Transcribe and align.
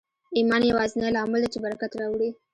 ایمان 0.37 0.61
یوازېنی 0.65 1.09
لامل 1.15 1.39
دی 1.43 1.49
چې 1.53 1.59
برکت 1.65 1.91
راوړي 1.99 2.29